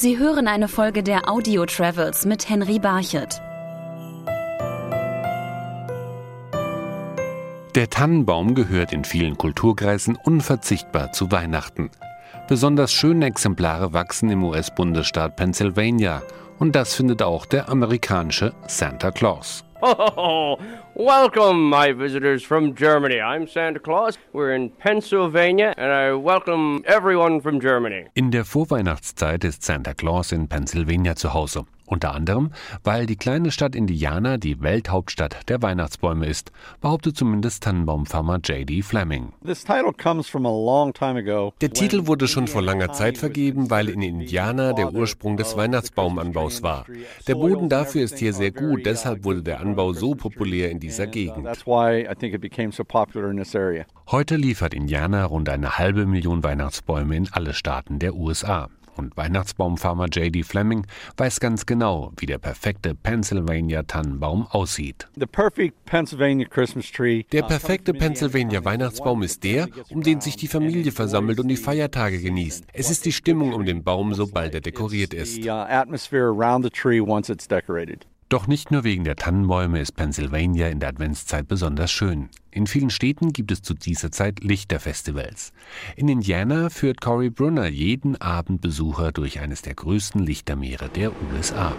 [0.00, 3.42] Sie hören eine Folge der Audio Travels mit Henry Barchet.
[7.74, 11.90] Der Tannenbaum gehört in vielen Kulturkreisen unverzichtbar zu Weihnachten.
[12.48, 16.22] Besonders schöne Exemplare wachsen im US-Bundesstaat Pennsylvania
[16.58, 19.66] und das findet auch der amerikanische Santa Claus.
[19.82, 20.58] Oh,
[20.94, 23.20] welcome, my visitors from Germany.
[23.20, 24.18] I'm Santa Claus.
[24.32, 28.06] We're in Pennsylvania, and I welcome everyone from Germany.
[28.14, 31.64] In der Vorweihnachtszeit ist Santa Claus in Pennsylvania zu Hause.
[31.90, 32.52] Unter anderem,
[32.84, 38.82] weil die kleine Stadt Indiana die Welthauptstadt der Weihnachtsbäume ist, behauptet zumindest Tannenbaumfarmer J.D.
[38.82, 39.32] Fleming.
[39.42, 39.56] Der
[41.72, 46.86] Titel wurde schon vor langer Zeit vergeben, weil in Indiana der Ursprung des Weihnachtsbaumanbaus war.
[47.26, 51.08] Der Boden dafür ist hier sehr gut, deshalb wurde der Anbau so populär in dieser
[51.08, 51.48] Gegend.
[54.10, 58.68] Heute liefert Indiana rund eine halbe Million Weihnachtsbäume in alle Staaten der USA.
[59.00, 60.42] Und Weihnachtsbaumfarmer J.D.
[60.42, 65.08] Fleming weiß ganz genau, wie der perfekte Pennsylvania Tannenbaum aussieht.
[67.32, 72.20] Der perfekte Pennsylvania Weihnachtsbaum ist der, um den sich die Familie versammelt und die Feiertage
[72.20, 72.66] genießt.
[72.74, 75.42] Es ist die Stimmung um den Baum, sobald er dekoriert ist.
[78.30, 82.28] Doch nicht nur wegen der Tannenbäume ist Pennsylvania in der Adventszeit besonders schön.
[82.52, 85.52] In vielen Städten gibt es zu dieser Zeit Lichterfestivals.
[85.96, 91.72] In Indiana führt Cory Brunner jeden Abend Besucher durch eines der größten Lichtermeere der USA.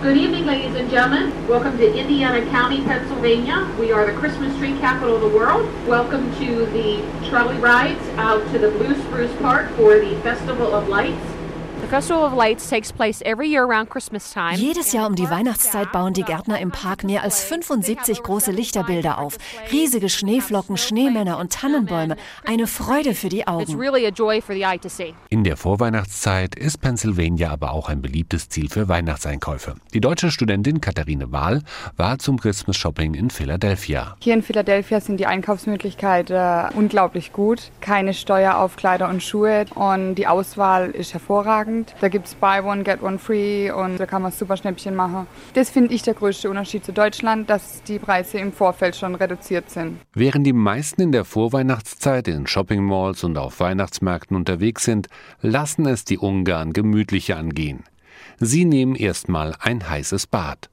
[0.00, 1.32] Good evening, ladies and gentlemen.
[1.48, 3.66] Welcome to Indiana County, Pennsylvania.
[3.76, 5.66] We are the Christmas tree capital of the world.
[5.88, 10.86] Welcome to the trolley rides out to the Blue Spruce Park for the Festival of
[10.88, 11.35] Lights.
[14.56, 19.18] Jedes Jahr um die Weihnachtszeit bauen die Gärtner im Park mehr als 75 große Lichterbilder
[19.18, 19.38] auf.
[19.70, 22.16] Riesige Schneeflocken, Schneemänner und Tannenbäume.
[22.44, 23.78] Eine Freude für die Augen.
[25.28, 29.76] In der Vorweihnachtszeit ist Pennsylvania aber auch ein beliebtes Ziel für Weihnachtseinkäufe.
[29.94, 31.62] Die deutsche Studentin Katharine Wahl
[31.96, 34.16] war zum Christmas Shopping in Philadelphia.
[34.18, 37.70] Hier in Philadelphia sind die Einkaufsmöglichkeiten äh, unglaublich gut.
[37.80, 41.94] Keine Steuer auf Kleider und Schuhe und die Auswahl ist hervorragend überragend.
[42.00, 45.26] Da gibt es Buy One, Get One Free und da kann man super Schnäppchen machen.
[45.54, 49.70] Das finde ich der größte Unterschied zu Deutschland, dass die Preise im Vorfeld schon reduziert
[49.70, 49.98] sind.
[50.14, 55.08] Während die meisten in der Vorweihnachtszeit in Shopping Malls und auf Weihnachtsmärkten unterwegs sind,
[55.40, 57.84] lassen es die Ungarn gemütlicher angehen.
[58.38, 60.70] Sie nehmen erstmal ein heißes Bad.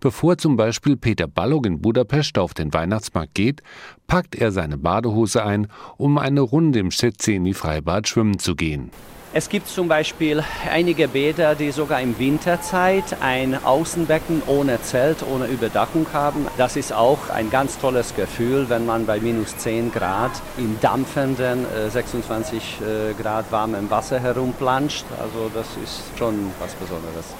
[0.00, 3.62] Bevor zum Beispiel Peter Balog in Budapest auf den Weihnachtsmarkt geht,
[4.06, 8.90] packt er seine Badehose ein, um eine Runde im Szeceni Freibad schwimmen zu gehen.
[9.34, 15.46] Es gibt zum Beispiel einige Bäder, die sogar im Winterzeit ein Außenbecken ohne Zelt, ohne
[15.46, 16.46] Überdachung haben.
[16.56, 21.66] Das ist auch ein ganz tolles Gefühl, wenn man bei minus 10 Grad im dampfenden
[21.90, 25.04] 26 äh, äh, Grad warmen Wasser herumplanscht.
[25.20, 27.34] Also das ist schon was Besonderes.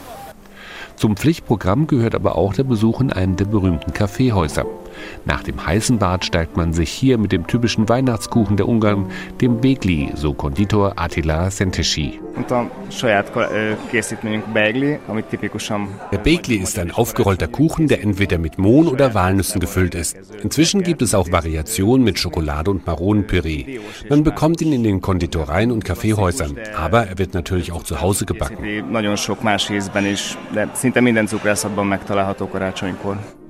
[0.96, 4.66] Zum Pflichtprogramm gehört aber auch der Besuch in einem der berühmten Kaffeehäuser.
[5.24, 9.06] Nach dem heißen Bad steigt man sich hier mit dem typischen Weihnachtskuchen der Ungarn,
[9.40, 12.20] dem Begli, so Konditor Attila Szentesi.
[16.12, 20.16] Der Begli ist ein aufgerollter Kuchen, der entweder mit Mohn oder Walnüssen gefüllt ist.
[20.42, 23.80] Inzwischen gibt es auch Variationen mit Schokolade und Maronenpüree.
[24.08, 28.24] Man bekommt ihn in den Konditoreien und Kaffeehäusern, aber er wird natürlich auch zu Hause
[28.24, 28.58] gebacken.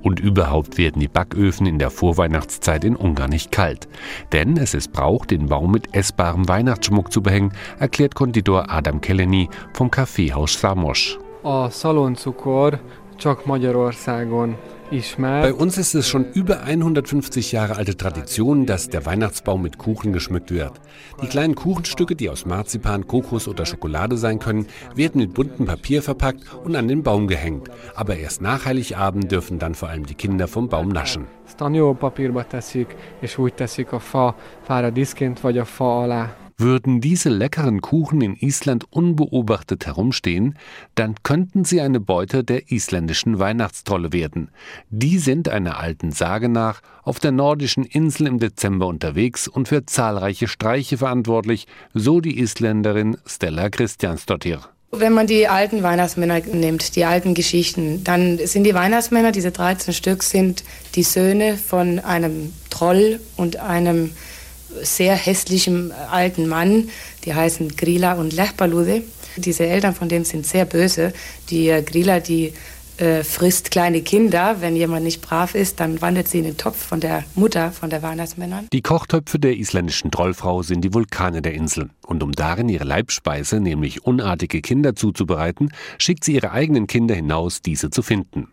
[0.01, 3.87] Und überhaupt werden die Backöfen in der Vorweihnachtszeit in Ungarn nicht kalt.
[4.31, 9.49] Denn es ist Brauch, den Baum mit essbarem Weihnachtsschmuck zu behängen, erklärt Konditor Adam Keleni
[9.73, 11.19] vom Kaffeehaus Samos.
[11.43, 12.79] A szaloncukor
[13.19, 14.57] csak Magyarországon
[15.21, 20.13] bei uns ist es schon über 150 Jahre alte Tradition, dass der Weihnachtsbaum mit Kuchen
[20.13, 20.71] geschmückt wird.
[21.21, 24.65] Die kleinen Kuchenstücke, die aus Marzipan, Kokos oder Schokolade sein können,
[24.95, 27.69] werden mit buntem Papier verpackt und an den Baum gehängt.
[27.93, 31.27] Aber erst nach Heiligabend dürfen dann vor allem die Kinder vom Baum naschen.
[31.99, 36.48] papírba teszik, és úgy teszik a fa fára diszként vagy a fa alá.
[36.61, 40.57] Würden diese leckeren Kuchen in Island unbeobachtet herumstehen,
[40.93, 44.51] dann könnten sie eine Beute der isländischen Weihnachtstrolle werden.
[44.89, 49.85] Die sind einer alten Sage nach auf der nordischen Insel im Dezember unterwegs und für
[49.85, 54.59] zahlreiche Streiche verantwortlich, so die Isländerin Stella Christiansdottir.
[54.91, 59.93] Wenn man die alten Weihnachtsmänner nimmt, die alten Geschichten, dann sind die Weihnachtsmänner, diese 13
[59.93, 60.65] Stück, sind
[60.95, 64.11] die Söhne von einem Troll und einem
[64.83, 66.89] sehr hässlichem alten Mann,
[67.25, 69.03] die heißen Grila und Lechbalude.
[69.35, 71.13] Diese Eltern von dem sind sehr böse.
[71.49, 72.53] Die äh, Grila, die
[72.99, 74.57] äh, frisst kleine Kinder.
[74.59, 77.89] Wenn jemand nicht brav ist, dann wandert sie in den Topf von der Mutter, von
[77.89, 78.67] der Weihnachtsmännern.
[78.73, 81.89] Die Kochtöpfe der isländischen Trollfrau sind die Vulkane der Insel.
[82.05, 87.61] Und um darin ihre Leibspeise, nämlich unartige Kinder zuzubereiten, schickt sie ihre eigenen Kinder hinaus,
[87.61, 88.49] diese zu finden.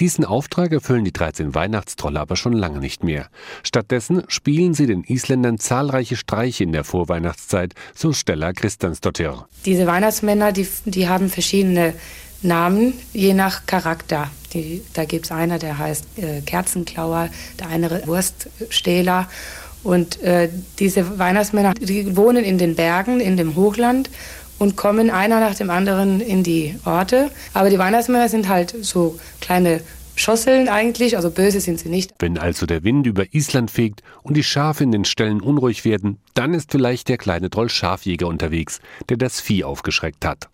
[0.00, 3.28] Diesen Auftrag erfüllen die 13 Weihnachtstrolle aber schon lange nicht mehr.
[3.62, 9.46] Stattdessen spielen sie den Isländern zahlreiche Streiche in der Vorweihnachtszeit, so Stella Christansdottir.
[9.64, 11.94] Diese Weihnachtsmänner, die, die haben verschiedene
[12.42, 14.30] Namen, je nach Charakter.
[14.52, 17.28] Die, da gibt es einer, der heißt äh, Kerzenklauer,
[17.58, 19.28] der andere Wurststähler.
[19.82, 20.48] Und äh,
[20.78, 24.10] diese Weihnachtsmänner, die wohnen in den Bergen, in dem Hochland
[24.62, 27.32] und kommen einer nach dem anderen in die Orte.
[27.52, 29.80] Aber die Weihnachtsmänner sind halt so kleine
[30.14, 32.14] Schosseln eigentlich, also böse sind sie nicht.
[32.20, 36.18] Wenn also der Wind über Island fegt und die Schafe in den Ställen unruhig werden,
[36.34, 40.48] dann ist vielleicht der kleine Troll Schafjäger unterwegs, der das Vieh aufgeschreckt hat.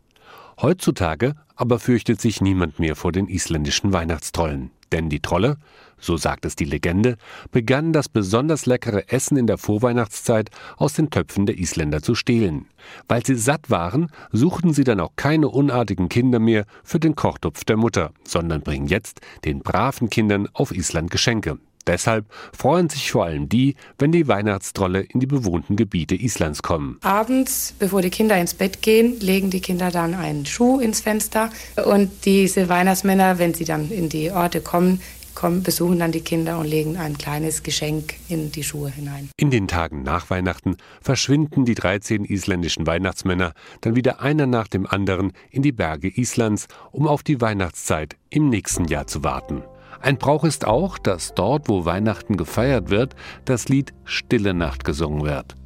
[0.62, 4.70] Heutzutage aber fürchtet sich niemand mehr vor den isländischen Weihnachtstrollen.
[4.92, 5.56] Denn die Trolle,
[5.98, 7.16] so sagt es die Legende,
[7.50, 12.66] begannen das besonders leckere Essen in der Vorweihnachtszeit aus den Töpfen der Isländer zu stehlen.
[13.08, 17.64] Weil sie satt waren, suchten sie dann auch keine unartigen Kinder mehr für den Kochtopf
[17.64, 21.58] der Mutter, sondern bringen jetzt den braven Kindern auf Island Geschenke.
[21.88, 22.26] Deshalb
[22.56, 26.98] freuen sich vor allem die, wenn die Weihnachtstrolle in die bewohnten Gebiete Islands kommen.
[27.02, 31.50] Abends, bevor die Kinder ins Bett gehen, legen die Kinder dann einen Schuh ins Fenster.
[31.86, 35.00] Und diese Weihnachtsmänner, wenn sie dann in die Orte kommen,
[35.34, 39.30] kommen, besuchen dann die Kinder und legen ein kleines Geschenk in die Schuhe hinein.
[39.36, 44.84] In den Tagen nach Weihnachten verschwinden die 13 isländischen Weihnachtsmänner dann wieder einer nach dem
[44.84, 49.62] anderen in die Berge Islands, um auf die Weihnachtszeit im nächsten Jahr zu warten.
[50.00, 55.24] Ein Brauch ist auch, dass dort, wo Weihnachten gefeiert wird, das Lied Stille Nacht gesungen
[55.24, 55.56] wird.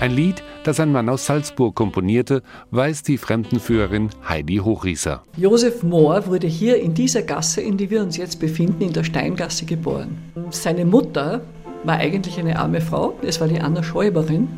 [0.00, 2.42] Ein Lied, das ein Mann aus Salzburg komponierte,
[2.72, 5.22] weiß die Fremdenführerin Heidi Hochrieser.
[5.36, 9.04] Josef Mohr wurde hier in dieser Gasse, in die wir uns jetzt befinden, in der
[9.04, 10.18] Steingasse geboren.
[10.50, 11.42] Seine Mutter
[11.84, 14.48] war eigentlich eine arme Frau, es war die Anna Schäuberin.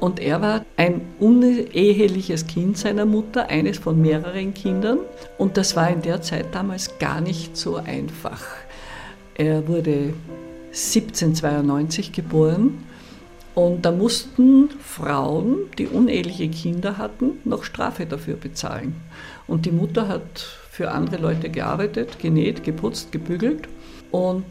[0.00, 4.98] Und er war ein uneheliches Kind seiner Mutter, eines von mehreren Kindern.
[5.38, 8.42] Und das war in der Zeit damals gar nicht so einfach.
[9.34, 10.14] Er wurde
[10.72, 12.84] 1792 geboren
[13.54, 18.96] und da mussten Frauen, die uneheliche Kinder hatten, noch Strafe dafür bezahlen.
[19.46, 23.68] Und die Mutter hat für andere Leute gearbeitet, genäht, geputzt, gebügelt
[24.10, 24.44] und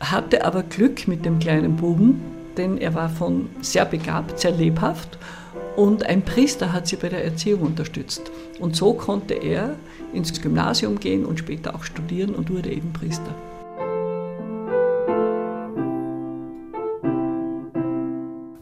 [0.00, 2.20] hatte aber Glück mit dem kleinen Buben,
[2.56, 5.18] denn er war von sehr begabt, sehr lebhaft
[5.76, 8.30] und ein Priester hat sie bei der Erziehung unterstützt.
[8.60, 9.76] Und so konnte er
[10.12, 13.34] ins Gymnasium gehen und später auch studieren und wurde eben Priester.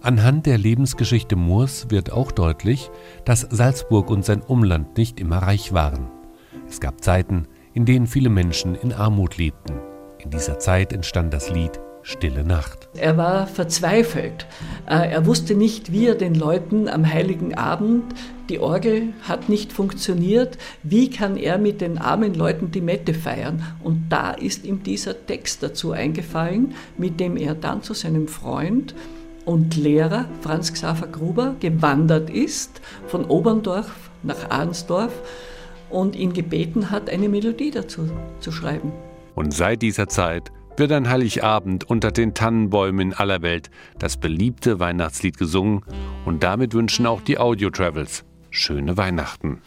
[0.02, 2.90] Anhand der Lebensgeschichte Moors wird auch deutlich,
[3.25, 6.08] dass Salzburg und sein Umland nicht immer reich waren.
[6.69, 9.75] Es gab Zeiten, in denen viele Menschen in Armut lebten.
[10.19, 12.88] In dieser Zeit entstand das Lied Stille Nacht.
[12.94, 14.47] Er war verzweifelt.
[14.87, 18.05] Äh, er wusste nicht, wie er den Leuten am heiligen Abend,
[18.49, 23.62] die Orgel hat nicht funktioniert, wie kann er mit den armen Leuten die Mette feiern?
[23.82, 28.94] Und da ist ihm dieser Text dazu eingefallen, mit dem er dann zu seinem Freund
[29.44, 35.12] und Lehrer Franz Xaver Gruber gewandert ist von Oberndorf nach Arnsdorf
[35.88, 38.09] und ihn gebeten hat, eine Melodie dazu
[38.40, 38.92] zu schreiben.
[39.35, 44.81] Und seit dieser Zeit wird an Heiligabend unter den Tannenbäumen in aller Welt das beliebte
[44.81, 45.83] Weihnachtslied gesungen
[46.25, 49.62] und damit wünschen auch die Audio Travels schöne Weihnachten.